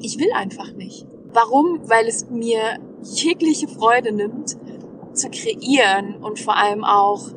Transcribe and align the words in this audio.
Ich 0.00 0.18
will 0.18 0.32
einfach 0.32 0.72
nicht. 0.72 1.06
Warum? 1.32 1.80
Weil 1.88 2.06
es 2.06 2.30
mir 2.30 2.78
jegliche 3.02 3.68
Freude 3.68 4.12
nimmt, 4.12 4.56
zu 5.12 5.30
kreieren 5.30 6.16
und 6.22 6.38
vor 6.38 6.56
allem 6.56 6.84
auch 6.84 7.28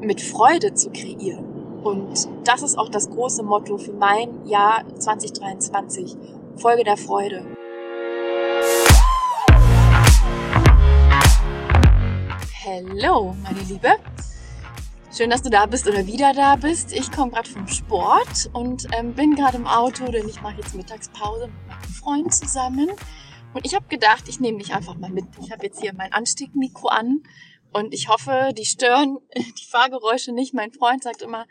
mit 0.00 0.20
Freude 0.20 0.74
zu 0.74 0.90
kreieren. 0.90 1.44
Und 1.82 2.28
das 2.44 2.62
ist 2.62 2.78
auch 2.78 2.88
das 2.88 3.10
große 3.10 3.42
Motto 3.42 3.76
für 3.76 3.92
mein 3.92 4.46
Jahr 4.46 4.84
2023. 4.98 6.16
Folge 6.56 6.84
der 6.84 6.96
Freude. 6.96 7.44
Hallo, 12.64 13.34
meine 13.42 13.60
Liebe. 13.68 13.96
Schön, 15.16 15.30
dass 15.30 15.42
du 15.42 15.50
da 15.50 15.66
bist 15.66 15.86
oder 15.86 16.08
wieder 16.08 16.32
da 16.32 16.56
bist. 16.56 16.92
Ich 16.92 17.12
komme 17.12 17.30
gerade 17.30 17.48
vom 17.48 17.68
Sport 17.68 18.50
und 18.52 18.88
ähm, 18.98 19.14
bin 19.14 19.36
gerade 19.36 19.58
im 19.58 19.66
Auto, 19.68 20.06
denn 20.06 20.28
ich 20.28 20.42
mache 20.42 20.56
jetzt 20.56 20.74
Mittagspause 20.74 21.46
mit 21.46 21.66
meinem 21.68 21.92
Freund 21.92 22.34
zusammen. 22.34 22.90
Und 23.54 23.64
ich 23.64 23.76
habe 23.76 23.86
gedacht, 23.86 24.24
ich 24.28 24.40
nehme 24.40 24.58
dich 24.58 24.74
einfach 24.74 24.96
mal 24.96 25.10
mit. 25.10 25.26
Ich 25.40 25.52
habe 25.52 25.66
jetzt 25.66 25.80
hier 25.80 25.94
mein 25.94 26.12
Ansteckmikro 26.12 26.88
an 26.88 27.22
und 27.72 27.94
ich 27.94 28.08
hoffe, 28.08 28.50
die 28.58 28.64
stören 28.64 29.18
die 29.36 29.66
Fahrgeräusche 29.70 30.32
nicht. 30.32 30.52
Mein 30.52 30.72
Freund 30.72 31.04
sagt 31.04 31.22
immer, 31.22 31.46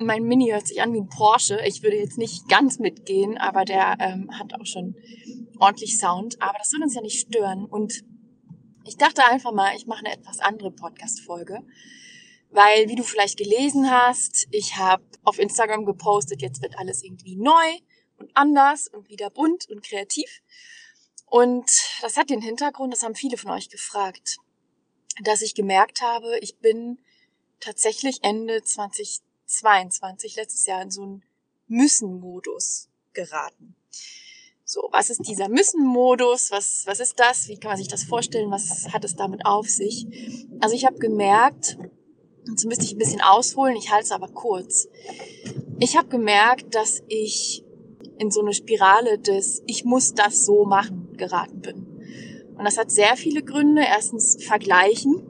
mein 0.00 0.24
Mini 0.24 0.50
hört 0.50 0.66
sich 0.66 0.82
an 0.82 0.92
wie 0.92 0.98
ein 0.98 1.08
Porsche. 1.08 1.60
Ich 1.64 1.84
würde 1.84 1.98
jetzt 1.98 2.18
nicht 2.18 2.48
ganz 2.48 2.80
mitgehen, 2.80 3.38
aber 3.38 3.64
der 3.64 3.96
ähm, 4.00 4.28
hat 4.36 4.54
auch 4.54 4.66
schon 4.66 4.96
ordentlich 5.60 6.00
Sound. 6.00 6.42
Aber 6.42 6.58
das 6.58 6.70
soll 6.70 6.82
uns 6.82 6.96
ja 6.96 7.00
nicht 7.00 7.20
stören. 7.20 7.64
Und 7.64 8.02
ich 8.84 8.96
dachte 8.96 9.24
einfach 9.24 9.52
mal, 9.52 9.70
ich 9.76 9.86
mache 9.86 10.04
eine 10.04 10.14
etwas 10.14 10.40
andere 10.40 10.72
Podcast-Folge 10.72 11.62
weil, 12.50 12.88
wie 12.88 12.96
du 12.96 13.02
vielleicht 13.02 13.38
gelesen 13.38 13.90
hast, 13.90 14.46
ich 14.50 14.76
habe 14.76 15.04
auf 15.24 15.38
Instagram 15.38 15.84
gepostet, 15.84 16.42
jetzt 16.42 16.62
wird 16.62 16.78
alles 16.78 17.02
irgendwie 17.02 17.36
neu 17.36 17.78
und 18.16 18.30
anders 18.34 18.88
und 18.88 19.08
wieder 19.08 19.30
bunt 19.30 19.68
und 19.68 19.82
kreativ. 19.82 20.42
Und 21.26 21.70
das 22.00 22.16
hat 22.16 22.30
den 22.30 22.40
Hintergrund, 22.40 22.92
das 22.92 23.02
haben 23.02 23.14
viele 23.14 23.36
von 23.36 23.50
euch 23.50 23.68
gefragt, 23.68 24.38
dass 25.22 25.42
ich 25.42 25.54
gemerkt 25.54 26.00
habe, 26.00 26.38
ich 26.40 26.58
bin 26.58 26.98
tatsächlich 27.60 28.20
Ende 28.22 28.62
2022, 28.62 30.36
letztes 30.36 30.66
Jahr, 30.66 30.82
in 30.82 30.90
so 30.90 31.02
einen 31.02 31.22
Müssen-Modus 31.66 32.88
geraten. 33.12 33.74
So, 34.64 34.88
was 34.92 35.10
ist 35.10 35.26
dieser 35.26 35.48
Müssen-Modus? 35.48 36.50
Was, 36.50 36.86
was 36.86 37.00
ist 37.00 37.18
das? 37.18 37.48
Wie 37.48 37.58
kann 37.58 37.70
man 37.70 37.78
sich 37.78 37.88
das 37.88 38.04
vorstellen? 38.04 38.50
Was 38.50 38.88
hat 38.92 39.04
es 39.04 39.16
damit 39.16 39.46
auf 39.46 39.68
sich? 39.68 40.06
Also 40.60 40.74
ich 40.74 40.84
habe 40.84 40.98
gemerkt, 40.98 41.78
Jetzt 42.48 42.64
müsste 42.64 42.84
ich 42.84 42.92
ein 42.92 42.98
bisschen 42.98 43.20
ausholen, 43.20 43.76
ich 43.76 43.90
halte 43.90 44.04
es 44.04 44.12
aber 44.12 44.28
kurz. 44.28 44.88
Ich 45.78 45.96
habe 45.96 46.08
gemerkt, 46.08 46.74
dass 46.74 47.02
ich 47.08 47.64
in 48.18 48.30
so 48.30 48.40
eine 48.40 48.52
Spirale 48.52 49.18
des 49.18 49.62
Ich 49.66 49.84
muss 49.84 50.14
das 50.14 50.44
so 50.44 50.64
machen 50.64 51.14
geraten 51.16 51.60
bin. 51.60 51.86
Und 52.56 52.64
das 52.64 52.78
hat 52.78 52.90
sehr 52.90 53.16
viele 53.16 53.42
Gründe. 53.42 53.82
Erstens 53.82 54.42
Vergleichen. 54.42 55.22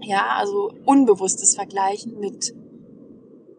Ja, 0.00 0.36
also 0.36 0.72
unbewusstes 0.84 1.56
Vergleichen 1.56 2.20
mit 2.20 2.54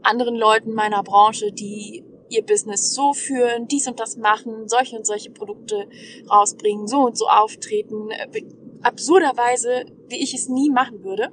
anderen 0.01 0.35
Leuten 0.35 0.73
meiner 0.73 1.03
Branche, 1.03 1.51
die 1.51 2.05
ihr 2.29 2.45
Business 2.45 2.93
so 2.93 3.13
führen, 3.13 3.67
dies 3.67 3.87
und 3.87 3.99
das 3.99 4.15
machen, 4.15 4.69
solche 4.69 4.95
und 4.95 5.05
solche 5.05 5.31
Produkte 5.31 5.87
rausbringen, 6.29 6.87
so 6.87 7.01
und 7.01 7.17
so 7.17 7.27
auftreten, 7.27 8.11
äh, 8.11 8.43
absurderweise, 8.81 9.85
wie 10.07 10.23
ich 10.23 10.33
es 10.33 10.47
nie 10.47 10.69
machen 10.69 11.03
würde. 11.03 11.31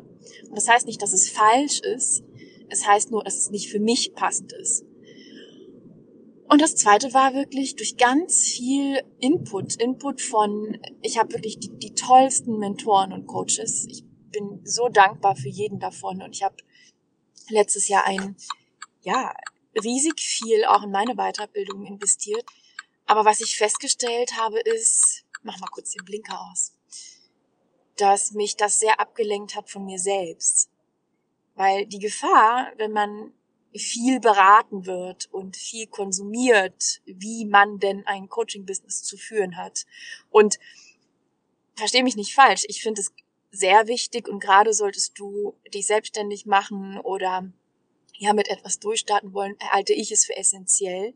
Und 0.49 0.57
das 0.57 0.69
heißt 0.69 0.87
nicht, 0.87 1.03
dass 1.03 1.13
es 1.13 1.31
falsch 1.31 1.81
ist. 1.81 2.25
Es 2.69 2.87
heißt 2.87 3.11
nur, 3.11 3.25
dass 3.25 3.37
es 3.37 3.51
nicht 3.51 3.71
für 3.71 3.79
mich 3.79 4.15
passend 4.15 4.53
ist. 4.53 4.85
Und 6.49 6.61
das 6.61 6.77
zweite 6.77 7.13
war 7.13 7.35
wirklich 7.35 7.75
durch 7.75 7.97
ganz 7.97 8.45
viel 8.45 9.03
Input, 9.19 9.77
Input 9.77 10.21
von, 10.21 10.79
ich 11.03 11.19
habe 11.19 11.35
wirklich 11.35 11.59
die, 11.59 11.77
die 11.77 11.95
tollsten 11.95 12.59
Mentoren 12.59 13.13
und 13.13 13.27
Coaches. 13.27 13.87
Ich 13.89 14.05
bin 14.31 14.61
so 14.65 14.89
dankbar 14.89 15.35
für 15.35 15.49
jeden 15.49 15.81
davon 15.81 16.23
und 16.23 16.35
ich 16.35 16.45
habe 16.45 16.57
letztes 17.49 17.89
Jahr 17.89 18.07
ein, 18.07 18.37
ja, 19.03 19.35
riesig 19.83 20.21
viel 20.21 20.65
auch 20.67 20.85
in 20.85 20.91
meine 20.91 21.17
Weiterbildung 21.17 21.85
investiert. 21.85 22.45
Aber 23.07 23.25
was 23.25 23.41
ich 23.41 23.57
festgestellt 23.57 24.37
habe 24.37 24.61
ist, 24.61 25.25
mach 25.43 25.59
mal 25.59 25.69
kurz 25.73 25.93
den 25.93 26.05
Blinker 26.05 26.41
aus 26.51 26.76
dass 27.97 28.33
mich 28.33 28.57
das 28.57 28.79
sehr 28.79 29.01
abgelenkt 29.01 29.57
hat 29.57 29.71
von 29.71 29.85
mir 29.85 29.99
selbst. 29.99 30.71
Weil 31.55 31.87
die 31.87 31.99
Gefahr, 31.99 32.73
wenn 32.77 32.93
man 32.93 33.33
viel 33.75 34.21
beraten 34.21 34.87
wird 34.87 35.27
und 35.33 35.57
viel 35.57 35.87
konsumiert, 35.87 37.03
wie 37.05 37.45
man 37.45 37.79
denn 37.79 38.07
ein 38.07 38.29
Coaching-Business 38.29 39.03
zu 39.03 39.17
führen 39.17 39.57
hat. 39.57 39.87
Und 40.31 40.59
verstehe 41.75 42.05
mich 42.05 42.17
nicht 42.17 42.35
falsch, 42.35 42.65
ich 42.69 42.83
finde 42.83 43.01
es 43.03 43.13
sehr 43.51 43.87
wichtig 43.87 44.29
und 44.29 44.41
gerade 44.41 44.73
solltest 44.73 45.19
du 45.19 45.55
dich 45.73 45.87
selbstständig 45.87 46.47
machen 46.47 46.99
oder 46.99 47.51
ja 48.19 48.33
mit 48.33 48.49
etwas 48.49 48.79
durchstarten 48.79 49.35
wollen, 49.35 49.57
halte 49.61 49.93
ich 49.93 50.11
es 50.11 50.25
für 50.25 50.37
essentiell, 50.37 51.15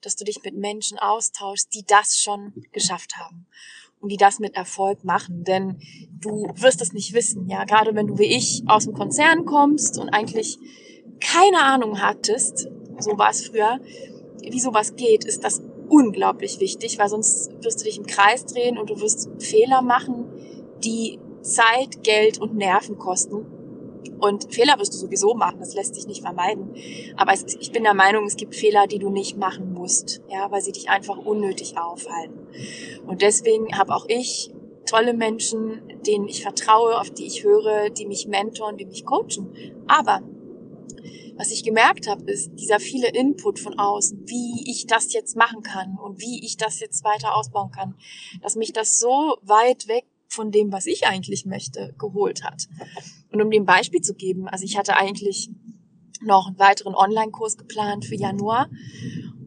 dass 0.00 0.16
du 0.16 0.24
dich 0.24 0.42
mit 0.42 0.54
Menschen 0.54 0.98
austauschst, 0.98 1.72
die 1.74 1.84
das 1.84 2.18
schon 2.18 2.66
geschafft 2.72 3.16
haben 3.16 3.46
die 4.08 4.16
das 4.16 4.38
mit 4.38 4.56
Erfolg 4.56 5.04
machen. 5.04 5.44
Denn 5.44 5.78
du 6.20 6.48
wirst 6.56 6.80
es 6.82 6.92
nicht 6.92 7.12
wissen, 7.14 7.48
ja. 7.48 7.64
Gerade 7.64 7.94
wenn 7.94 8.06
du 8.06 8.18
wie 8.18 8.36
ich 8.36 8.62
aus 8.66 8.84
dem 8.84 8.94
Konzern 8.94 9.44
kommst 9.44 9.98
und 9.98 10.08
eigentlich 10.10 10.58
keine 11.20 11.62
Ahnung 11.62 12.00
hattest, 12.00 12.68
so 12.98 13.18
war 13.18 13.30
es 13.30 13.46
früher, 13.46 13.78
wie 14.42 14.60
sowas 14.60 14.96
geht, 14.96 15.24
ist 15.24 15.44
das 15.44 15.62
unglaublich 15.88 16.58
wichtig, 16.58 16.98
weil 16.98 17.08
sonst 17.08 17.52
wirst 17.62 17.80
du 17.80 17.84
dich 17.84 17.98
im 17.98 18.06
Kreis 18.06 18.44
drehen 18.46 18.78
und 18.78 18.90
du 18.90 19.00
wirst 19.00 19.28
Fehler 19.38 19.82
machen, 19.82 20.24
die 20.82 21.18
Zeit, 21.42 22.02
Geld 22.02 22.38
und 22.38 22.56
Nerven 22.56 22.98
kosten 22.98 23.46
und 24.22 24.54
Fehler 24.54 24.78
wirst 24.78 24.94
du 24.94 24.98
sowieso 24.98 25.34
machen, 25.34 25.58
das 25.58 25.74
lässt 25.74 25.96
sich 25.96 26.06
nicht 26.06 26.22
vermeiden. 26.22 26.74
Aber 27.16 27.32
es, 27.32 27.42
ich 27.56 27.72
bin 27.72 27.82
der 27.82 27.94
Meinung, 27.94 28.24
es 28.24 28.36
gibt 28.36 28.54
Fehler, 28.54 28.86
die 28.86 29.00
du 29.00 29.10
nicht 29.10 29.36
machen 29.36 29.72
musst, 29.72 30.22
ja, 30.30 30.48
weil 30.50 30.62
sie 30.62 30.70
dich 30.70 30.88
einfach 30.88 31.18
unnötig 31.18 31.76
aufhalten. 31.76 32.46
Und 33.04 33.20
deswegen 33.22 33.76
habe 33.76 33.94
auch 33.94 34.06
ich 34.08 34.52
tolle 34.86 35.12
Menschen, 35.12 35.82
denen 36.06 36.28
ich 36.28 36.42
vertraue, 36.42 37.00
auf 37.00 37.10
die 37.10 37.26
ich 37.26 37.42
höre, 37.42 37.90
die 37.90 38.06
mich 38.06 38.28
mentoren, 38.28 38.76
die 38.76 38.86
mich 38.86 39.04
coachen. 39.04 39.52
Aber 39.88 40.22
was 41.34 41.50
ich 41.50 41.64
gemerkt 41.64 42.06
habe, 42.06 42.30
ist 42.30 42.52
dieser 42.54 42.78
viele 42.78 43.08
Input 43.08 43.58
von 43.58 43.76
außen, 43.76 44.22
wie 44.26 44.70
ich 44.70 44.86
das 44.86 45.12
jetzt 45.12 45.34
machen 45.34 45.62
kann 45.62 45.98
und 46.00 46.20
wie 46.20 46.44
ich 46.44 46.56
das 46.56 46.78
jetzt 46.78 47.02
weiter 47.02 47.34
ausbauen 47.34 47.72
kann, 47.72 47.96
dass 48.40 48.54
mich 48.54 48.72
das 48.72 48.98
so 48.98 49.36
weit 49.42 49.88
weg 49.88 50.04
von 50.28 50.52
dem, 50.52 50.70
was 50.70 50.86
ich 50.86 51.06
eigentlich 51.08 51.44
möchte, 51.44 51.94
geholt 51.98 52.44
hat. 52.44 52.68
Und 53.32 53.40
um 53.40 53.50
dem 53.50 53.64
Beispiel 53.64 54.00
zu 54.00 54.14
geben, 54.14 54.48
also 54.48 54.64
ich 54.64 54.76
hatte 54.76 54.96
eigentlich 54.96 55.50
noch 56.20 56.48
einen 56.48 56.58
weiteren 56.58 56.94
Online-Kurs 56.94 57.56
geplant 57.56 58.04
für 58.04 58.14
Januar 58.14 58.68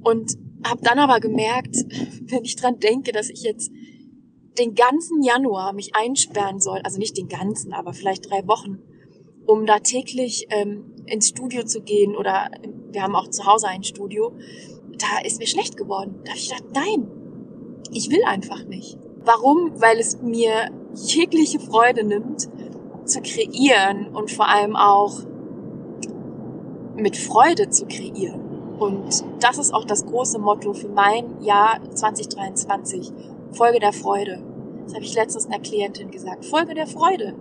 und 0.03 0.38
habe 0.66 0.81
dann 0.81 1.00
aber 1.00 1.19
gemerkt, 1.19 1.75
wenn 2.22 2.44
ich 2.44 2.56
dran 2.56 2.79
denke, 2.79 3.12
dass 3.12 3.29
ich 3.29 3.44
jetzt 3.44 3.72
den 4.57 4.73
ganzen 4.73 5.22
Januar 5.22 5.73
mich 5.73 5.96
einsperren 5.96 6.59
soll, 6.59 6.79
also 6.84 6.97
nicht 6.97 7.18
den 7.18 7.28
ganzen, 7.28 7.73
aber 7.73 7.94
vielleicht 7.94 8.29
drei 8.29 8.47
Wochen, 8.47 8.79
um 9.46 9.66
da 9.66 9.79
täglich 9.79 10.47
ähm, 10.50 10.96
ins 11.06 11.29
Studio 11.29 11.63
zu 11.63 11.81
gehen 11.81 12.16
oder 12.16 12.50
wir 12.91 13.03
haben 13.03 13.16
auch 13.16 13.29
zu 13.29 13.46
Hause 13.46 13.67
ein 13.67 13.84
Studio, 13.84 14.34
da 14.97 15.25
ist 15.25 15.40
mir 15.40 15.47
schlecht 15.47 15.78
geworden. 15.78 16.22
Da 16.23 16.31
habe 16.31 16.40
ich 16.40 16.50
gedacht, 16.50 16.66
nein, 16.73 17.07
ich 17.91 18.09
will 18.09 18.23
einfach 18.23 18.63
nicht. 18.66 18.97
Warum? 19.23 19.79
Weil 19.81 20.00
es 20.00 20.22
mir 20.22 20.72
jegliche 20.94 21.59
Freude 21.59 22.03
nimmt, 22.06 22.47
zu 23.06 23.22
kreieren 23.22 24.08
und 24.14 24.32
vor 24.32 24.48
allem 24.48 24.76
auch 24.76 25.20
mit 26.96 27.18
Freude 27.18 27.70
zu 27.70 27.86
kreieren. 27.86 28.42
Und 28.80 29.24
das 29.40 29.58
ist 29.58 29.74
auch 29.74 29.86
das 29.86 30.06
große 30.06 30.40
Motto 30.40 30.74
für 30.74 30.90
mein 30.90 31.42
Jahr 31.42 31.80
2023. 31.94 33.12
Folge 33.52 33.79
der 33.79 33.94
Freude. 33.94 34.44
Das 34.84 34.94
habe 34.94 35.03
ich 35.03 35.16
letztens 35.16 35.47
einer 35.47 35.59
Klientin 35.59 36.12
gesagt. 36.12 36.46
Folge 36.46 36.74
der 36.74 36.88
Freude. 36.88 37.35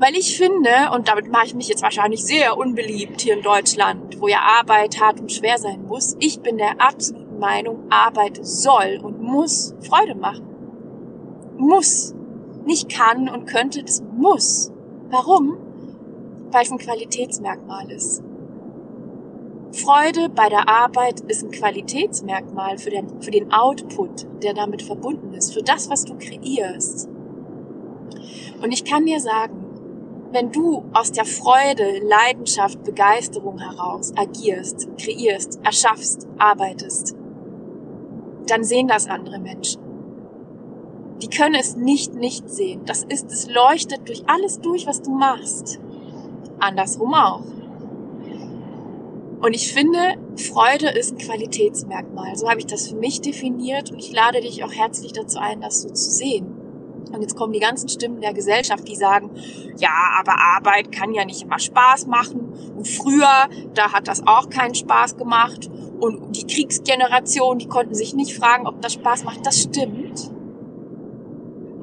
Weil 0.00 0.14
ich 0.16 0.36
finde, 0.36 0.70
und 0.94 1.08
damit 1.08 1.28
mache 1.28 1.46
ich 1.46 1.54
mich 1.54 1.68
jetzt 1.68 1.82
wahrscheinlich 1.82 2.24
sehr 2.24 2.56
unbeliebt 2.56 3.20
hier 3.20 3.34
in 3.34 3.42
Deutschland, 3.42 4.20
wo 4.20 4.28
ja 4.28 4.38
Arbeit 4.40 5.00
hart 5.00 5.20
und 5.20 5.32
schwer 5.32 5.58
sein 5.58 5.86
muss, 5.86 6.16
ich 6.20 6.40
bin 6.40 6.56
der 6.56 6.80
absoluten 6.80 7.40
Meinung, 7.40 7.90
Arbeit 7.90 8.38
soll 8.42 9.00
und 9.02 9.20
muss 9.20 9.74
Freude 9.80 10.14
machen. 10.14 10.46
Muss. 11.56 12.14
Nicht 12.68 12.90
kann 12.90 13.30
und 13.30 13.46
könnte, 13.46 13.82
das 13.82 14.02
muss. 14.14 14.70
Warum? 15.08 15.56
Weil 16.50 16.64
es 16.64 16.70
ein 16.70 16.76
Qualitätsmerkmal 16.76 17.90
ist. 17.90 18.22
Freude 19.72 20.28
bei 20.28 20.50
der 20.50 20.68
Arbeit 20.68 21.20
ist 21.20 21.42
ein 21.42 21.50
Qualitätsmerkmal 21.50 22.76
für 22.76 22.90
den, 22.90 23.22
für 23.22 23.30
den 23.30 23.54
Output, 23.54 24.26
der 24.42 24.52
damit 24.52 24.82
verbunden 24.82 25.32
ist, 25.32 25.54
für 25.54 25.62
das, 25.62 25.88
was 25.88 26.04
du 26.04 26.18
kreierst. 26.18 27.08
Und 28.62 28.70
ich 28.70 28.84
kann 28.84 29.06
dir 29.06 29.20
sagen, 29.20 30.28
wenn 30.32 30.52
du 30.52 30.84
aus 30.92 31.10
der 31.10 31.24
Freude, 31.24 32.00
Leidenschaft, 32.06 32.84
Begeisterung 32.84 33.60
heraus 33.60 34.12
agierst, 34.14 34.88
kreierst, 34.98 35.58
erschaffst, 35.64 36.28
arbeitest, 36.36 37.16
dann 38.46 38.62
sehen 38.62 38.88
das 38.88 39.06
andere 39.06 39.38
Menschen. 39.38 39.87
Die 41.22 41.28
können 41.28 41.54
es 41.54 41.76
nicht 41.76 42.14
nicht 42.14 42.48
sehen. 42.48 42.82
Das 42.86 43.02
ist, 43.04 43.32
es 43.32 43.48
leuchtet 43.48 44.08
durch 44.08 44.22
alles 44.28 44.60
durch, 44.60 44.86
was 44.86 45.02
du 45.02 45.10
machst. 45.10 45.80
Andersrum 46.60 47.14
auch. 47.14 47.42
Und 49.40 49.54
ich 49.54 49.72
finde, 49.72 50.16
Freude 50.36 50.88
ist 50.88 51.12
ein 51.12 51.18
Qualitätsmerkmal. 51.18 52.34
So 52.36 52.48
habe 52.48 52.58
ich 52.58 52.66
das 52.66 52.88
für 52.88 52.96
mich 52.96 53.20
definiert 53.20 53.92
und 53.92 53.98
ich 53.98 54.12
lade 54.12 54.40
dich 54.40 54.64
auch 54.64 54.72
herzlich 54.72 55.12
dazu 55.12 55.38
ein, 55.38 55.60
das 55.60 55.82
so 55.82 55.88
zu 55.90 56.10
sehen. 56.10 56.58
Und 57.12 57.22
jetzt 57.22 57.36
kommen 57.36 57.52
die 57.52 57.60
ganzen 57.60 57.88
Stimmen 57.88 58.20
der 58.20 58.34
Gesellschaft, 58.34 58.86
die 58.86 58.96
sagen, 58.96 59.30
ja, 59.78 59.90
aber 60.18 60.34
Arbeit 60.38 60.92
kann 60.92 61.14
ja 61.14 61.24
nicht 61.24 61.42
immer 61.42 61.58
Spaß 61.58 62.06
machen. 62.06 62.52
Und 62.76 62.86
früher, 62.86 63.48
da 63.74 63.92
hat 63.92 64.08
das 64.08 64.26
auch 64.26 64.50
keinen 64.50 64.74
Spaß 64.74 65.16
gemacht. 65.16 65.70
Und 66.00 66.36
die 66.36 66.46
Kriegsgeneration, 66.46 67.58
die 67.58 67.68
konnten 67.68 67.94
sich 67.94 68.14
nicht 68.14 68.36
fragen, 68.36 68.66
ob 68.66 68.82
das 68.82 68.94
Spaß 68.94 69.24
macht. 69.24 69.46
Das 69.46 69.62
stimmt. 69.62 70.30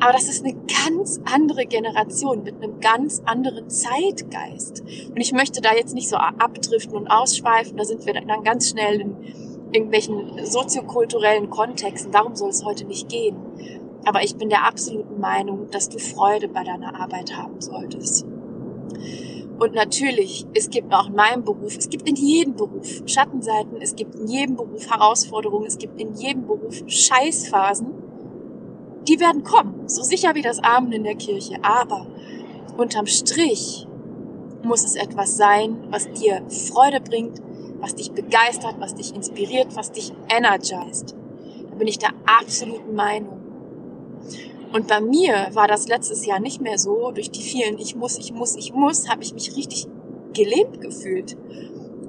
Aber 0.06 0.14
das 0.14 0.30
ist 0.30 0.46
eine 0.46 0.54
ganz 0.86 1.20
andere 1.26 1.66
Generation 1.66 2.44
mit 2.44 2.62
einem 2.62 2.80
ganz 2.80 3.24
anderen 3.26 3.72
Zeitgeist. 3.72 4.82
Und 4.82 5.18
ich 5.18 5.32
möchte 5.32 5.62
da 5.62 5.74
jetzt 5.74 5.96
nicht 5.96 6.10
so 6.10 6.16
abdriften 6.16 6.96
und 6.96 7.08
ausschweifen. 7.08 7.76
Da 7.76 7.86
sind 7.86 8.06
wir 8.06 8.14
dann 8.14 8.44
ganz 8.44 8.70
schnell 8.70 9.02
in 9.02 9.18
irgendwelchen 9.72 10.46
soziokulturellen 10.46 11.50
Kontexten. 11.50 12.12
Darum 12.12 12.36
soll 12.36 12.52
es 12.52 12.64
heute 12.64 12.86
nicht 12.86 13.10
gehen. 13.10 13.36
Aber 14.06 14.22
ich 14.22 14.36
bin 14.36 14.50
der 14.50 14.68
absoluten 14.68 15.20
Meinung, 15.20 15.72
dass 15.72 15.90
du 15.90 15.98
Freude 15.98 16.50
bei 16.50 16.64
deiner 16.64 17.02
Arbeit 17.02 17.36
haben 17.36 17.60
solltest. 17.60 18.28
Und 19.58 19.74
natürlich, 19.74 20.46
es 20.54 20.70
gibt 20.70 20.94
auch 20.94 21.08
in 21.08 21.16
meinem 21.16 21.44
Beruf, 21.44 21.78
es 21.80 21.90
gibt 21.90 22.08
in 22.08 22.16
jedem 22.16 22.56
Beruf 22.56 23.02
Schattenseiten, 23.08 23.82
es 23.82 23.96
gibt 23.96 24.14
in 24.14 24.28
jedem 24.28 24.56
Beruf 24.56 24.88
Herausforderungen, 24.88 25.66
es 25.66 25.80
gibt 25.80 26.00
in 26.00 26.14
jedem 26.14 26.46
Beruf 26.46 26.84
Scheißphasen. 26.86 28.05
Die 29.08 29.20
werden 29.20 29.44
kommen, 29.44 29.88
so 29.88 30.02
sicher 30.02 30.34
wie 30.36 30.42
das 30.42 30.64
Abend 30.64 30.94
in 30.94 31.04
der 31.04 31.16
Kirche. 31.16 31.58
Aber 31.62 32.08
unterm 32.78 33.06
Strich 33.06 33.88
muss 34.64 34.84
es 34.84 34.96
etwas 34.96 35.38
sein, 35.38 35.78
was 35.92 36.12
dir 36.12 36.42
Freude 36.50 37.00
bringt, 37.00 37.42
was 37.80 37.96
dich 37.96 38.12
begeistert, 38.12 38.76
was 38.80 38.96
dich 38.96 39.14
inspiriert, 39.16 39.76
was 39.76 39.92
dich 39.92 40.12
energized. 40.30 41.16
Da 41.70 41.76
bin 41.76 41.88
ich 41.88 42.00
der 42.00 42.14
absoluten 42.26 42.96
Meinung. 42.96 43.42
Und 44.74 44.88
bei 44.88 45.00
mir 45.00 45.50
war 45.54 45.68
das 45.68 45.88
letztes 45.88 46.26
Jahr 46.26 46.40
nicht 46.40 46.62
mehr 46.62 46.78
so. 46.78 47.12
Durch 47.12 47.32
die 47.32 47.44
vielen 47.44 47.78
Ich 47.78 47.96
muss, 47.96 48.18
ich 48.18 48.34
muss, 48.34 48.56
ich 48.56 48.74
muss, 48.74 49.08
habe 49.08 49.24
ich 49.24 49.34
mich 49.34 49.56
richtig 49.56 49.88
gelähmt 50.34 50.82
gefühlt. 50.82 51.38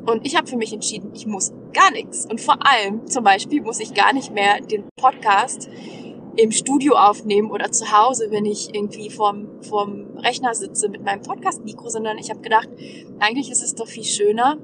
Und 0.07 0.27
ich 0.27 0.37
habe 0.37 0.47
für 0.47 0.57
mich 0.57 0.73
entschieden, 0.73 1.11
ich 1.15 1.27
muss 1.27 1.53
gar 1.73 1.91
nichts. 1.91 2.27
Und 2.27 2.41
vor 2.41 2.59
allem, 2.67 3.07
zum 3.07 3.23
Beispiel, 3.23 3.61
muss 3.61 3.81
ich 3.81 3.93
gar 3.93 4.13
nicht 4.13 4.33
mehr 4.33 4.61
den 4.61 4.85
Podcast 4.97 5.69
im 6.37 6.53
Studio 6.53 6.95
aufnehmen 6.95 7.51
oder 7.51 7.73
zu 7.73 7.91
Hause, 7.93 8.29
wenn 8.31 8.45
ich 8.45 8.75
irgendwie 8.75 9.11
vorm, 9.11 9.63
vorm 9.63 10.17
Rechner 10.19 10.55
sitze 10.55 10.89
mit 10.89 11.03
meinem 11.03 11.23
Podcast-Mikro, 11.23 11.89
sondern 11.89 12.19
ich 12.19 12.31
habe 12.31 12.41
gedacht, 12.41 12.69
eigentlich 13.19 13.51
ist 13.51 13.63
es 13.63 13.75
doch 13.75 13.87
viel 13.87 14.05
schöner, 14.05 14.59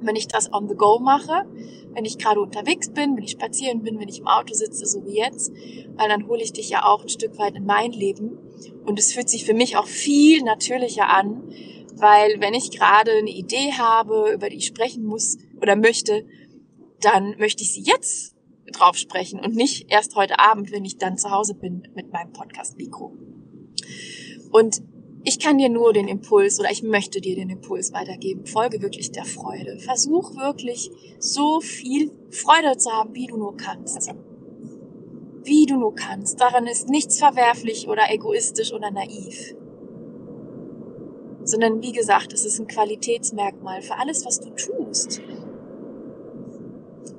wenn 0.00 0.16
ich 0.16 0.28
das 0.28 0.52
on 0.52 0.68
the 0.68 0.74
go 0.74 0.98
mache, 0.98 1.46
wenn 1.92 2.04
ich 2.04 2.18
gerade 2.18 2.40
unterwegs 2.40 2.90
bin, 2.90 3.16
wenn 3.16 3.24
ich 3.24 3.30
spazieren 3.30 3.82
bin, 3.82 3.98
wenn 3.98 4.08
ich 4.08 4.20
im 4.20 4.26
Auto 4.26 4.52
sitze, 4.52 4.84
so 4.84 5.04
wie 5.06 5.16
jetzt, 5.16 5.52
weil 5.96 6.08
dann 6.08 6.28
hole 6.28 6.42
ich 6.42 6.52
dich 6.52 6.68
ja 6.68 6.84
auch 6.84 7.02
ein 7.02 7.08
Stück 7.08 7.38
weit 7.38 7.54
in 7.54 7.64
mein 7.64 7.92
Leben. 7.92 8.38
Und 8.84 8.98
es 8.98 9.12
fühlt 9.12 9.30
sich 9.30 9.44
für 9.44 9.54
mich 9.54 9.76
auch 9.76 9.86
viel 9.86 10.42
natürlicher 10.42 11.08
an, 11.08 11.42
weil 11.94 12.40
wenn 12.40 12.52
ich 12.52 12.70
gerade 12.70 13.12
eine 13.12 13.30
Idee 13.30 13.72
habe, 13.72 14.32
über 14.34 14.50
die 14.50 14.56
ich 14.56 14.66
sprechen 14.66 15.04
muss 15.04 15.38
oder 15.62 15.76
möchte, 15.76 16.26
dann 17.00 17.36
möchte 17.38 17.62
ich 17.62 17.72
sie 17.72 17.82
jetzt 17.82 18.35
drauf 18.72 18.96
sprechen 18.96 19.40
und 19.40 19.54
nicht 19.54 19.90
erst 19.90 20.16
heute 20.16 20.38
Abend, 20.38 20.72
wenn 20.72 20.84
ich 20.84 20.98
dann 20.98 21.18
zu 21.18 21.30
Hause 21.30 21.54
bin 21.54 21.88
mit 21.94 22.12
meinem 22.12 22.32
Podcast-Mikro. 22.32 23.16
Und 24.50 24.82
ich 25.28 25.40
kann 25.40 25.58
dir 25.58 25.68
nur 25.68 25.92
den 25.92 26.06
Impuls 26.06 26.60
oder 26.60 26.70
ich 26.70 26.84
möchte 26.84 27.20
dir 27.20 27.34
den 27.34 27.50
Impuls 27.50 27.92
weitergeben. 27.92 28.46
Folge 28.46 28.80
wirklich 28.80 29.10
der 29.10 29.24
Freude. 29.24 29.78
Versuch 29.80 30.36
wirklich 30.36 30.88
so 31.18 31.60
viel 31.60 32.12
Freude 32.30 32.76
zu 32.76 32.92
haben, 32.92 33.12
wie 33.14 33.26
du 33.26 33.36
nur 33.36 33.56
kannst. 33.56 34.08
Wie 35.42 35.66
du 35.66 35.76
nur 35.76 35.96
kannst. 35.96 36.40
Daran 36.40 36.68
ist 36.68 36.88
nichts 36.88 37.18
verwerflich 37.18 37.88
oder 37.88 38.02
egoistisch 38.08 38.72
oder 38.72 38.92
naiv. 38.92 39.56
Sondern 41.42 41.82
wie 41.82 41.92
gesagt, 41.92 42.32
es 42.32 42.44
ist 42.44 42.60
ein 42.60 42.68
Qualitätsmerkmal 42.68 43.82
für 43.82 43.98
alles, 43.98 44.24
was 44.24 44.38
du 44.38 44.50
tust. 44.50 45.20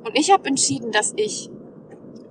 Und 0.08 0.18
ich 0.18 0.32
habe 0.32 0.48
entschieden, 0.48 0.92
dass 0.92 1.14
ich 1.18 1.50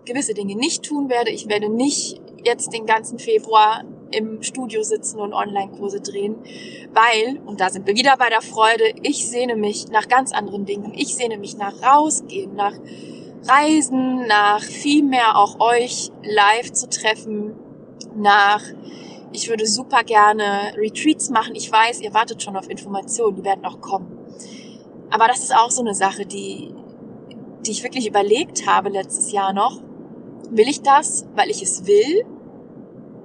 gewisse 0.06 0.32
Dinge 0.32 0.56
nicht 0.56 0.82
tun 0.82 1.10
werde. 1.10 1.30
Ich 1.30 1.46
werde 1.48 1.68
nicht 1.68 2.20
jetzt 2.42 2.72
den 2.72 2.86
ganzen 2.86 3.18
Februar 3.18 3.84
im 4.12 4.42
Studio 4.42 4.82
sitzen 4.82 5.20
und 5.20 5.34
Online-Kurse 5.34 6.00
drehen, 6.00 6.36
weil, 6.94 7.40
und 7.44 7.60
da 7.60 7.68
sind 7.68 7.86
wir 7.86 7.96
wieder 7.96 8.16
bei 8.16 8.30
der 8.30 8.40
Freude, 8.40 8.94
ich 9.02 9.28
sehne 9.28 9.56
mich 9.56 9.88
nach 9.88 10.08
ganz 10.08 10.32
anderen 10.32 10.64
Dingen. 10.64 10.94
Ich 10.94 11.14
sehne 11.16 11.36
mich 11.36 11.58
nach 11.58 11.74
rausgehen, 11.82 12.54
nach 12.54 12.72
Reisen, 13.44 14.26
nach 14.26 14.62
viel 14.62 15.02
mehr 15.02 15.36
auch 15.36 15.60
euch 15.60 16.10
live 16.22 16.72
zu 16.72 16.88
treffen, 16.88 17.56
nach, 18.14 18.62
ich 19.32 19.50
würde 19.50 19.66
super 19.66 20.02
gerne 20.02 20.72
Retreats 20.76 21.28
machen. 21.28 21.54
Ich 21.54 21.70
weiß, 21.70 22.00
ihr 22.00 22.14
wartet 22.14 22.42
schon 22.42 22.56
auf 22.56 22.70
Informationen, 22.70 23.36
die 23.36 23.44
werden 23.44 23.62
noch 23.62 23.80
kommen. 23.82 24.16
Aber 25.10 25.28
das 25.28 25.40
ist 25.40 25.54
auch 25.54 25.70
so 25.70 25.82
eine 25.82 25.94
Sache, 25.94 26.24
die, 26.26 26.72
die 27.66 27.72
ich 27.72 27.82
wirklich 27.82 28.06
überlegt 28.06 28.66
habe 28.66 28.88
letztes 28.88 29.32
Jahr 29.32 29.52
noch. 29.52 29.80
Will 30.50 30.68
ich 30.68 30.82
das, 30.82 31.26
weil 31.34 31.50
ich 31.50 31.62
es 31.62 31.86
will? 31.86 32.24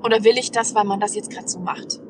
Oder 0.04 0.24
will 0.24 0.38
ich 0.38 0.52
das, 0.52 0.74
weil 0.74 0.86
man 0.86 1.00
das 1.00 1.16
jetzt 1.16 1.30
gerade 1.30 1.48
so 1.48 1.60
macht? 1.60 2.02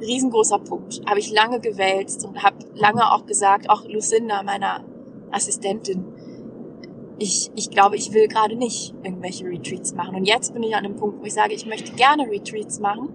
Riesengroßer 0.00 0.58
Punkt. 0.58 1.02
Habe 1.08 1.20
ich 1.20 1.30
lange 1.30 1.60
gewälzt 1.60 2.24
und 2.26 2.42
habe 2.42 2.56
lange 2.74 3.12
auch 3.12 3.26
gesagt, 3.26 3.70
auch 3.70 3.84
Lucinda, 3.86 4.42
meiner 4.42 4.84
Assistentin, 5.30 6.04
ich, 7.18 7.50
ich 7.54 7.70
glaube, 7.70 7.96
ich 7.96 8.12
will 8.12 8.28
gerade 8.28 8.56
nicht 8.56 8.94
irgendwelche 9.02 9.44
Retreats 9.44 9.94
machen. 9.94 10.16
Und 10.16 10.24
jetzt 10.24 10.52
bin 10.54 10.62
ich 10.62 10.74
an 10.74 10.84
einem 10.84 10.96
Punkt, 10.96 11.20
wo 11.20 11.24
ich 11.24 11.34
sage, 11.34 11.54
ich 11.54 11.66
möchte 11.66 11.92
gerne 11.92 12.28
Retreats 12.28 12.80
machen, 12.80 13.14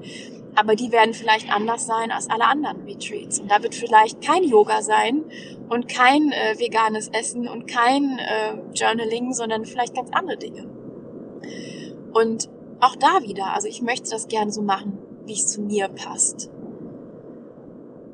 aber 0.56 0.76
die 0.76 0.92
werden 0.92 1.14
vielleicht 1.14 1.52
anders 1.52 1.86
sein 1.86 2.12
als 2.12 2.30
alle 2.30 2.46
anderen 2.46 2.84
Retreats. 2.84 3.40
Und 3.40 3.52
da 3.52 3.62
wird 3.62 3.76
vielleicht 3.76 4.22
kein 4.22 4.44
Yoga 4.44 4.82
sein 4.82 5.24
und 5.70 5.88
kein 5.88 6.32
äh, 6.32 6.58
veganes 6.58 7.10
Essen 7.10 7.48
und 7.48 7.68
kein 7.68 8.18
äh, 8.18 8.56
Journaling, 8.74 9.34
sondern 9.34 9.66
vielleicht 9.66 9.96
ganz 9.96 10.10
andere 10.14 10.38
Dinge. 10.38 10.68
Und 12.13 12.50
auch 12.80 12.96
da 12.96 13.22
wieder, 13.24 13.54
also 13.54 13.68
ich 13.68 13.82
möchte 13.82 14.10
das 14.10 14.27
gerne 14.27 14.51
so 14.51 14.62
machen, 14.62 14.98
wie 15.25 15.34
es 15.34 15.48
zu 15.48 15.62
mir 15.62 15.89
passt. 15.89 16.50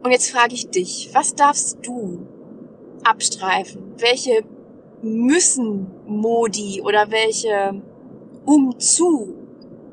Und 0.03 0.11
jetzt 0.11 0.29
frage 0.29 0.53
ich 0.53 0.69
dich, 0.69 1.11
was 1.13 1.35
darfst 1.35 1.77
du 1.83 2.27
abstreifen? 3.03 3.93
Welche 3.97 4.43
müssen 5.03 5.87
Modi 6.05 6.81
oder 6.81 7.11
welche 7.11 7.81
umzu 8.45 9.35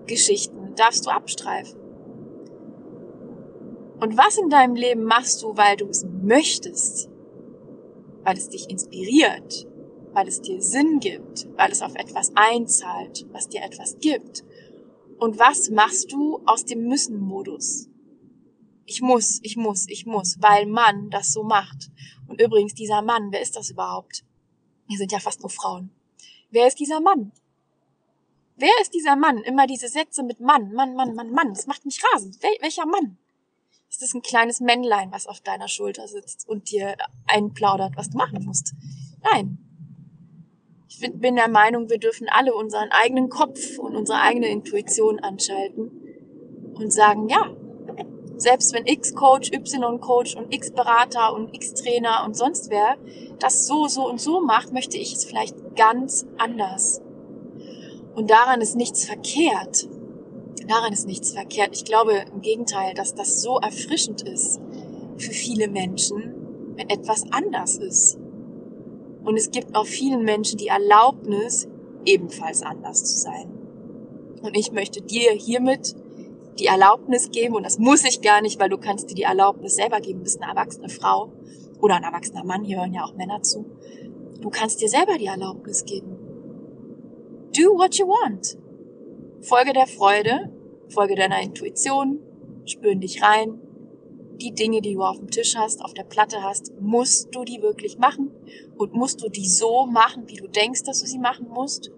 Geschichten 0.07 0.75
darfst 0.77 1.07
du 1.07 1.11
abstreifen? 1.11 1.81
Und 4.01 4.17
was 4.17 4.39
in 4.39 4.49
deinem 4.49 4.77
Leben 4.77 5.05
machst 5.05 5.43
du, 5.43 5.57
weil 5.57 5.77
du 5.77 5.87
es 5.87 6.07
möchtest? 6.23 7.11
Weil 8.25 8.37
es 8.37 8.49
dich 8.49 8.71
inspiriert? 8.71 9.67
Weil 10.13 10.27
es 10.27 10.41
dir 10.41 10.63
Sinn 10.63 11.01
gibt? 11.01 11.49
Weil 11.57 11.71
es 11.71 11.83
auf 11.83 11.95
etwas 11.95 12.33
einzahlt, 12.35 13.27
was 13.31 13.49
dir 13.49 13.63
etwas 13.63 13.99
gibt? 14.01 14.45
Und 15.19 15.39
was 15.39 15.69
machst 15.71 16.13
du 16.13 16.41
aus 16.47 16.65
dem 16.65 16.89
Müssen-Modus? 16.89 17.91
Ich 18.87 19.03
muss, 19.03 19.39
ich 19.43 19.57
muss, 19.57 19.87
ich 19.89 20.07
muss, 20.07 20.39
weil 20.41 20.67
Mann 20.67 21.11
das 21.11 21.33
so 21.33 21.43
macht. 21.43 21.91
Und 22.27 22.41
übrigens, 22.41 22.75
dieser 22.75 23.03
Mann, 23.03 23.29
wer 23.31 23.43
ist 23.43 23.55
das 23.55 23.71
überhaupt? 23.71 24.25
Wir 24.91 24.99
sind 24.99 25.13
ja 25.13 25.21
fast 25.21 25.41
nur 25.41 25.51
Frauen. 25.51 25.91
Wer 26.51 26.67
ist 26.67 26.81
dieser 26.81 27.01
Mann? 27.01 27.31
Wer 28.57 28.73
ist 28.83 28.93
dieser 28.93 29.15
Mann? 29.15 29.39
Immer 29.39 29.69
diese 29.69 29.87
Sätze 29.87 30.25
mit 30.25 30.41
Mann, 30.41 30.73
Mann, 30.73 30.97
Mann, 30.97 31.15
Mann, 31.15 31.31
Mann. 31.31 31.55
Das 31.55 31.69
macht 31.69 31.85
mich 31.85 32.03
rasend. 32.13 32.43
Wel 32.43 32.51
welcher 32.61 32.87
Mann? 32.87 33.17
Ist 33.89 34.03
das 34.03 34.15
ein 34.15 34.23
kleines 34.23 34.59
Männlein, 34.59 35.13
was 35.13 35.29
auf 35.29 35.41
deiner 35.41 35.69
Schulter 35.69 36.09
sitzt 36.09 36.49
und 36.49 36.73
dir 36.73 36.97
einplaudert, 37.29 37.97
was 37.97 38.11
du 38.11 38.19
machen 38.19 38.45
musst? 38.45 38.75
Nein, 39.23 39.59
ich 40.89 40.99
bin 40.99 41.37
der 41.37 41.49
Meinung, 41.49 41.89
wir 41.89 41.99
dürfen 41.99 42.29
alle 42.29 42.53
unseren 42.53 42.91
eigenen 42.91 43.29
Kopf 43.29 43.79
und 43.79 43.95
unsere 43.95 44.21
eigene 44.21 44.49
Intuition 44.49 45.21
anschalten 45.21 45.93
und 46.75 46.93
sagen, 46.93 47.29
ja, 47.29 47.57
selbst 48.41 48.73
wenn 48.75 48.87
X 48.87 49.15
Coach, 49.15 49.51
Y 49.53 50.01
Coach 50.01 50.37
und 50.37 50.53
X 50.55 50.71
Berater 50.71 51.35
und 51.35 51.55
X 51.55 51.75
Trainer 51.75 52.25
und 52.25 52.37
sonst 52.37 52.71
wer 52.71 52.97
das 53.39 53.67
so, 53.67 53.89
so 53.89 54.09
und 54.09 54.21
so 54.21 54.41
macht, 54.41 54.73
möchte 54.73 54.97
ich 54.97 55.15
es 55.15 55.25
vielleicht 55.25 55.57
ganz 55.77 56.27
anders. 56.39 57.03
Und 58.15 58.31
daran 58.31 58.61
ist 58.61 58.77
nichts 58.77 59.05
verkehrt. 59.05 59.89
Daran 60.67 60.93
ist 60.93 61.07
nichts 61.07 61.33
verkehrt. 61.33 61.71
Ich 61.73 61.85
glaube 61.85 62.13
im 62.33 62.41
Gegenteil, 62.41 62.95
dass 62.95 63.15
das 63.15 63.41
so 63.43 63.59
erfrischend 63.59 64.23
ist 64.23 64.61
für 65.17 65.33
viele 65.33 65.69
Menschen, 65.69 66.75
wenn 66.77 66.89
etwas 66.89 67.25
anders 67.31 67.77
ist 67.77 68.19
Und 69.25 69.37
es 69.37 69.51
gibt 69.51 69.77
auch 69.77 69.87
vielen 69.87 70.25
Menschen 70.25 70.59
die 70.59 70.69
Erlaubnis, 70.69 71.69
ebenfalls 72.05 72.63
anders 72.63 73.05
zu 73.05 73.19
sein. 73.19 73.51
Und 74.43 74.57
ich 74.57 74.73
möchte 74.73 75.03
dir 75.03 75.33
hiermit 75.33 75.95
die 76.59 76.67
Erlaubnis 76.67 77.31
geben, 77.31 77.55
und 77.55 77.65
das 77.65 77.79
muss 77.79 78.05
ich 78.05 78.21
gar 78.21 78.43
nicht, 78.43 78.61
weil 78.61 78.69
du 78.69 78.79
kannst 78.79 79.11
dir 79.11 79.15
die 79.15 79.23
Erlaubnis 79.23 79.77
selber 79.77 80.01
geben, 80.01 80.19
du 80.19 80.25
bist 80.25 80.43
eine 80.43 80.51
erwachsene 80.51 80.89
Frau 80.89 81.33
oder 81.81 81.97
ein 81.97 82.05
erwachsener 82.05 82.45
Mann, 82.45 82.65
hier 82.65 82.79
hören 82.79 82.93
ja 82.93 83.05
auch 83.05 83.15
Männer 83.15 83.43
zu. 83.43 83.65
Du 84.41 84.51
kannst 84.51 84.81
dir 84.81 84.89
selber 84.89 85.19
die 85.19 85.27
Erlaubnis 85.27 85.85
geben. 85.85 86.17
Do 87.57 87.79
what 87.79 87.97
you 87.97 88.07
want. 88.07 88.59
Folge 89.41 89.73
der 89.73 89.87
Freude, 89.87 90.53
folge 90.89 91.15
deiner 91.15 91.41
Intuition, 91.41 92.21
spür 92.65 92.93
in 92.93 93.01
dich 93.01 93.23
rein. 93.23 93.61
Die 94.37 94.53
Dinge, 94.53 94.81
die 94.81 94.95
du 94.95 95.03
auf 95.03 95.19
dem 95.19 95.31
Tisch 95.31 95.57
hast, 95.57 95.83
auf 95.85 95.93
der 95.93 96.05
Platte 96.05 96.43
hast, 96.43 96.73
musst 96.81 97.35
du 97.35 97.45
die 97.45 97.61
wirklich 97.61 97.99
machen? 97.99 98.31
Und 98.77 98.95
musst 98.95 99.23
du 99.23 99.29
die 99.29 99.49
so 99.49 99.87
machen, 99.87 100.29
wie 100.29 100.37
du 100.37 100.47
denkst, 100.47 100.85
dass 100.85 101.01
du 101.01 101.07
sie 101.07 101.19
machen 101.19 101.49
musst? 101.49 101.91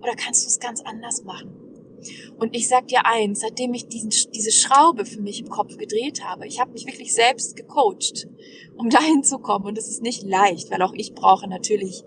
Oder 0.00 0.14
kannst 0.14 0.44
du 0.44 0.48
es 0.48 0.60
ganz 0.60 0.80
anders 0.82 1.24
machen? 1.24 1.59
Und 2.38 2.56
ich 2.56 2.68
sag 2.68 2.88
dir 2.88 3.06
eins, 3.06 3.40
seitdem 3.40 3.74
ich 3.74 3.88
diesen, 3.88 4.10
diese 4.32 4.50
Schraube 4.50 5.04
für 5.04 5.20
mich 5.20 5.40
im 5.40 5.48
Kopf 5.48 5.76
gedreht 5.76 6.24
habe, 6.24 6.46
ich 6.46 6.60
habe 6.60 6.72
mich 6.72 6.86
wirklich 6.86 7.14
selbst 7.14 7.56
gecoacht, 7.56 8.28
um 8.76 8.90
dahin 8.90 9.22
zu 9.22 9.38
kommen. 9.38 9.66
Und 9.66 9.78
es 9.78 9.88
ist 9.88 10.02
nicht 10.02 10.22
leicht, 10.22 10.70
weil 10.70 10.82
auch 10.82 10.94
ich 10.94 11.14
brauche 11.14 11.48
natürlich 11.48 12.04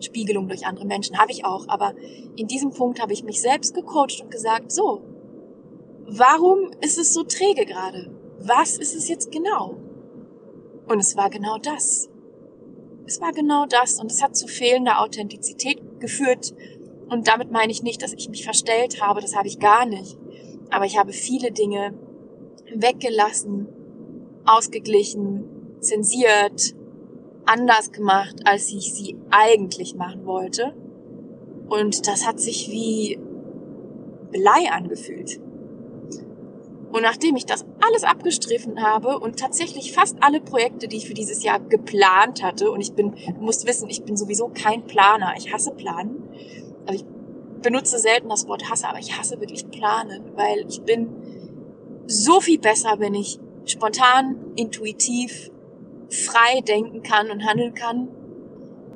Spiegelung 0.00 0.48
durch 0.48 0.66
andere 0.66 0.86
Menschen, 0.86 1.18
habe 1.18 1.32
ich 1.32 1.44
auch. 1.44 1.68
Aber 1.68 1.94
in 2.36 2.46
diesem 2.46 2.70
Punkt 2.70 3.00
habe 3.00 3.12
ich 3.12 3.24
mich 3.24 3.40
selbst 3.40 3.74
gecoacht 3.74 4.20
und 4.22 4.30
gesagt, 4.30 4.72
so, 4.72 5.02
warum 6.06 6.70
ist 6.80 6.98
es 6.98 7.14
so 7.14 7.24
träge 7.24 7.64
gerade? 7.64 8.10
Was 8.38 8.76
ist 8.76 8.94
es 8.94 9.08
jetzt 9.08 9.30
genau? 9.32 9.76
Und 10.86 10.98
es 10.98 11.16
war 11.16 11.30
genau 11.30 11.58
das. 11.58 12.10
Es 13.06 13.20
war 13.20 13.32
genau 13.32 13.66
das 13.66 14.00
und 14.00 14.10
es 14.10 14.22
hat 14.22 14.36
zu 14.36 14.46
fehlender 14.46 15.00
Authentizität 15.00 16.00
geführt 16.00 16.54
und 17.08 17.28
damit 17.28 17.50
meine 17.50 17.72
ich 17.72 17.82
nicht, 17.82 18.02
dass 18.02 18.12
ich 18.12 18.28
mich 18.28 18.44
verstellt 18.44 19.02
habe, 19.02 19.20
das 19.20 19.36
habe 19.36 19.48
ich 19.48 19.58
gar 19.58 19.86
nicht. 19.86 20.16
Aber 20.70 20.84
ich 20.84 20.98
habe 20.98 21.12
viele 21.12 21.52
Dinge 21.52 21.94
weggelassen, 22.74 23.68
ausgeglichen, 24.44 25.44
zensiert, 25.80 26.74
anders 27.46 27.92
gemacht, 27.92 28.36
als 28.44 28.72
ich 28.72 28.92
sie 28.92 29.16
eigentlich 29.30 29.94
machen 29.94 30.26
wollte. 30.26 30.74
Und 31.68 32.06
das 32.06 32.26
hat 32.26 32.40
sich 32.40 32.70
wie 32.70 33.18
Blei 34.30 34.70
angefühlt. 34.70 35.40
Und 36.92 37.02
nachdem 37.02 37.34
ich 37.34 37.44
das 37.44 37.64
alles 37.80 38.04
abgestriffen 38.04 38.80
habe 38.80 39.18
und 39.18 39.38
tatsächlich 39.38 39.92
fast 39.92 40.16
alle 40.20 40.40
Projekte, 40.40 40.86
die 40.86 40.98
ich 40.98 41.08
für 41.08 41.14
dieses 41.14 41.42
Jahr 41.42 41.58
geplant 41.58 42.42
hatte, 42.42 42.70
und 42.70 42.80
ich 42.80 42.92
bin, 42.92 43.12
du 43.12 43.40
musst 43.40 43.66
wissen, 43.66 43.90
ich 43.90 44.04
bin 44.04 44.16
sowieso 44.16 44.48
kein 44.48 44.84
Planer, 44.84 45.34
ich 45.36 45.52
hasse 45.52 45.72
Planen, 45.72 46.22
also 46.86 47.04
ich 47.04 47.62
benutze 47.62 47.98
selten 47.98 48.28
das 48.28 48.46
Wort 48.46 48.70
hasse, 48.70 48.88
aber 48.88 48.98
ich 48.98 49.18
hasse 49.18 49.40
wirklich 49.40 49.68
planen, 49.70 50.22
weil 50.36 50.64
ich 50.68 50.82
bin 50.82 51.08
so 52.06 52.40
viel 52.40 52.58
besser, 52.58 52.96
wenn 52.98 53.14
ich 53.14 53.38
spontan, 53.64 54.36
intuitiv, 54.56 55.50
frei 56.10 56.60
denken 56.60 57.02
kann 57.02 57.30
und 57.30 57.44
handeln 57.44 57.74
kann. 57.74 58.08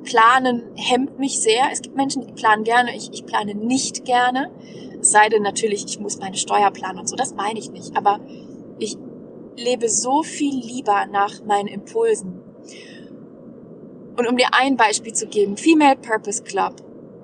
Planen 0.03 0.63
hemmt 0.75 1.19
mich 1.19 1.41
sehr. 1.41 1.69
Es 1.71 1.81
gibt 1.81 1.95
Menschen, 1.95 2.25
die 2.25 2.33
planen 2.33 2.63
gerne. 2.63 2.95
Ich, 2.95 3.11
ich 3.11 3.25
plane 3.25 3.55
nicht 3.55 4.05
gerne. 4.05 4.51
Es 5.01 5.11
sei 5.11 5.27
denn 5.29 5.43
natürlich, 5.43 5.85
ich 5.85 5.99
muss 5.99 6.19
meine 6.19 6.37
Steuer 6.37 6.71
planen 6.71 6.99
und 6.99 7.09
so. 7.09 7.15
Das 7.15 7.33
meine 7.33 7.59
ich 7.59 7.71
nicht. 7.71 7.97
Aber 7.97 8.19
ich 8.77 8.97
lebe 9.57 9.89
so 9.89 10.23
viel 10.23 10.55
lieber 10.55 11.05
nach 11.07 11.43
meinen 11.43 11.67
Impulsen. 11.67 12.41
Und 14.17 14.27
um 14.27 14.37
dir 14.37 14.49
ein 14.51 14.77
Beispiel 14.77 15.13
zu 15.13 15.27
geben, 15.27 15.57
Female 15.57 15.95
Purpose 15.95 16.43
Club 16.43 16.75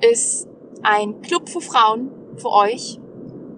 ist 0.02 0.48
ein 0.86 1.22
Club 1.22 1.50
für 1.50 1.62
Frauen, 1.62 2.12
für 2.38 2.52
euch, 2.52 3.00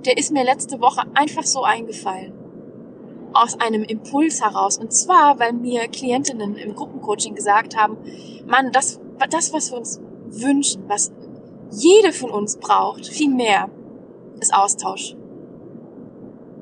der 0.05 0.17
ist 0.17 0.31
mir 0.31 0.43
letzte 0.43 0.79
Woche 0.79 1.03
einfach 1.13 1.43
so 1.43 1.63
eingefallen. 1.63 2.33
Aus 3.33 3.59
einem 3.59 3.83
Impuls 3.83 4.41
heraus. 4.41 4.77
Und 4.77 4.93
zwar, 4.93 5.37
weil 5.39 5.53
mir 5.53 5.87
Klientinnen 5.89 6.55
im 6.55 6.75
Gruppencoaching 6.75 7.35
gesagt 7.35 7.75
haben, 7.75 7.97
Mann, 8.45 8.71
das, 8.71 8.99
das, 9.29 9.51
was 9.53 9.71
wir 9.71 9.77
uns 9.77 9.99
wünschen, 10.29 10.83
was 10.87 11.11
jede 11.71 12.13
von 12.13 12.31
uns 12.31 12.57
braucht, 12.57 13.07
viel 13.07 13.29
mehr, 13.29 13.69
ist 14.39 14.53
Austausch. 14.53 15.15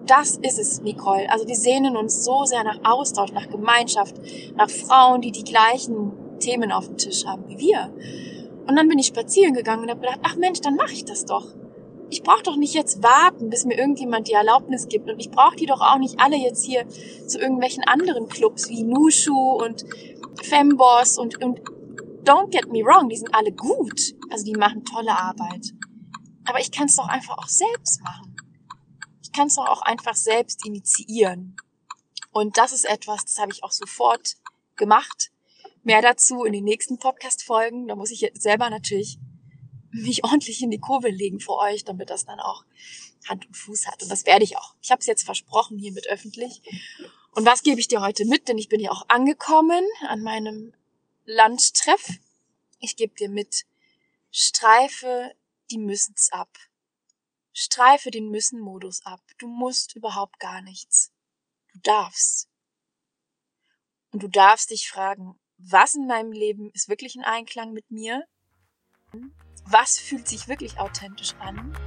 Das 0.07 0.37
ist 0.37 0.59
es, 0.59 0.81
Nicole. 0.81 1.31
Also 1.31 1.47
wir 1.47 1.55
sehnen 1.55 1.97
uns 1.97 2.23
so 2.23 2.45
sehr 2.45 2.63
nach 2.63 2.79
Austausch, 2.83 3.31
nach 3.31 3.49
Gemeinschaft, 3.49 4.15
nach 4.55 4.69
Frauen, 4.69 5.21
die 5.21 5.31
die 5.31 5.43
gleichen 5.43 6.11
Themen 6.39 6.71
auf 6.71 6.87
dem 6.87 6.97
Tisch 6.97 7.25
haben 7.25 7.47
wie 7.47 7.57
wir. 7.57 7.91
Und 8.67 8.75
dann 8.75 8.87
bin 8.87 8.99
ich 8.99 9.07
spazieren 9.07 9.53
gegangen 9.53 9.83
und 9.83 9.89
habe 9.89 10.01
gedacht, 10.01 10.19
ach 10.23 10.35
Mensch, 10.35 10.61
dann 10.61 10.75
mache 10.75 10.93
ich 10.93 11.05
das 11.05 11.25
doch. 11.25 11.47
Ich 12.09 12.23
brauche 12.23 12.43
doch 12.43 12.55
nicht 12.55 12.73
jetzt 12.73 13.03
warten, 13.03 13.49
bis 13.49 13.65
mir 13.65 13.77
irgendjemand 13.77 14.27
die 14.27 14.33
Erlaubnis 14.33 14.87
gibt. 14.87 15.09
Und 15.09 15.19
ich 15.19 15.31
brauche 15.31 15.55
die 15.55 15.65
doch 15.65 15.81
auch 15.81 15.97
nicht 15.97 16.19
alle 16.19 16.37
jetzt 16.37 16.65
hier 16.65 16.87
zu 17.27 17.39
irgendwelchen 17.39 17.83
anderen 17.83 18.27
Clubs 18.27 18.69
wie 18.69 18.83
Nushu 18.83 19.33
und 19.33 19.85
Femboss 20.43 21.17
und, 21.17 21.43
und 21.43 21.61
don't 22.23 22.49
get 22.49 22.71
me 22.71 22.83
wrong, 22.83 23.09
die 23.09 23.17
sind 23.17 23.33
alle 23.33 23.51
gut. 23.51 24.15
Also 24.31 24.45
die 24.45 24.53
machen 24.53 24.83
tolle 24.83 25.17
Arbeit. 25.17 25.73
Aber 26.45 26.59
ich 26.59 26.71
kann 26.71 26.85
es 26.85 26.95
doch 26.95 27.07
einfach 27.07 27.37
auch 27.37 27.47
selbst 27.47 28.01
machen. 28.03 28.35
Ich 29.23 29.31
kann 29.31 29.47
es 29.47 29.55
doch 29.55 29.67
auch 29.67 29.81
einfach 29.81 30.15
selbst 30.15 30.65
initiieren. 30.65 31.55
Und 32.31 32.57
das 32.57 32.73
ist 32.73 32.85
etwas, 32.85 33.25
das 33.25 33.39
habe 33.39 33.51
ich 33.51 33.63
auch 33.63 33.71
sofort 33.71 34.35
gemacht. 34.75 35.31
Mehr 35.85 36.01
dazu 36.01 36.45
in 36.45 36.53
den 36.53 36.63
nächsten 36.63 36.97
Podcast-Folgen. 36.97 37.87
Da 37.87 37.95
muss 37.95 38.09
ich 38.09 38.19
jetzt 38.19 38.41
selber 38.41 38.71
natürlich 38.71 39.19
mich 39.91 40.23
ordentlich 40.23 40.63
in 40.63 40.71
die 40.71 40.79
Kurve 40.79 41.09
legen 41.09 41.39
für 41.39 41.53
euch, 41.53 41.85
damit 41.85 42.09
das 42.09 42.25
dann 42.25 42.39
auch 42.39 42.65
Hand 43.27 43.45
und 43.45 43.55
Fuß 43.55 43.85
hat. 43.85 44.01
Und 44.01 44.09
das 44.09 44.25
werde 44.25 44.43
ich 44.43 44.57
auch. 44.57 44.73
Ich 44.81 44.89
habe 44.89 45.01
es 45.01 45.05
jetzt 45.05 45.23
versprochen 45.23 45.77
hiermit 45.77 46.07
öffentlich. 46.07 46.63
Und 47.33 47.45
was 47.45 47.61
gebe 47.61 47.79
ich 47.79 47.87
dir 47.87 48.01
heute 48.01 48.25
mit? 48.25 48.47
Denn 48.47 48.57
ich 48.57 48.67
bin 48.67 48.79
ja 48.79 48.89
auch 48.89 49.07
angekommen 49.09 49.85
an 50.07 50.23
meinem 50.23 50.73
Landtreff. 51.25 52.17
Ich 52.79 52.95
gebe 52.95 53.13
dir 53.13 53.29
mit, 53.29 53.67
streife 54.31 55.35
die 55.69 55.77
Müssens 55.77 56.31
ab. 56.31 56.49
Streife 57.53 58.09
den 58.09 58.31
Müssen-Modus 58.31 59.05
ab. 59.05 59.21
Du 59.37 59.47
musst 59.47 59.95
überhaupt 59.95 60.39
gar 60.39 60.63
nichts. 60.63 61.11
Du 61.73 61.79
darfst. 61.83 62.49
Und 64.11 64.23
du 64.23 64.27
darfst 64.27 64.71
dich 64.71 64.89
fragen, 64.89 65.39
was 65.57 65.95
in 65.95 66.07
meinem 66.07 66.31
Leben 66.31 66.71
ist 66.73 66.89
wirklich 66.89 67.15
in 67.15 67.23
Einklang 67.23 67.73
mit 67.73 67.89
mir? 67.89 68.23
Was 69.65 69.97
fühlt 69.97 70.27
sich 70.27 70.47
wirklich 70.47 70.79
authentisch 70.79 71.33
an? 71.39 71.77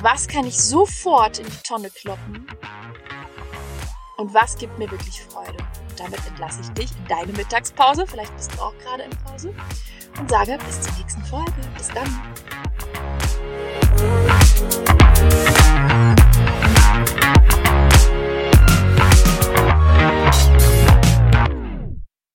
Was 0.00 0.28
kann 0.28 0.46
ich 0.46 0.56
sofort 0.56 1.38
in 1.38 1.46
die 1.46 1.62
Tonne 1.62 1.90
kloppen? 1.90 2.46
Und 4.16 4.34
was 4.34 4.58
gibt 4.58 4.78
mir 4.78 4.90
wirklich 4.90 5.22
Freude? 5.22 5.56
Damit 5.96 6.26
entlasse 6.26 6.60
ich 6.62 6.68
dich 6.70 6.90
in 6.96 7.06
deine 7.06 7.32
Mittagspause. 7.32 8.06
Vielleicht 8.06 8.34
bist 8.36 8.54
du 8.54 8.60
auch 8.60 8.76
gerade 8.78 9.04
in 9.04 9.10
Pause. 9.10 9.54
Und 10.18 10.30
sage 10.30 10.58
bis 10.66 10.82
zur 10.82 10.92
nächsten 10.98 11.24
Folge. 11.24 11.52
Bis 11.76 11.88
dann. 11.88 12.08